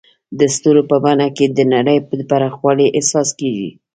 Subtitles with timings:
[0.39, 3.69] د ستورو په بڼه کې د نړۍ د پراخوالي احساس کېږي.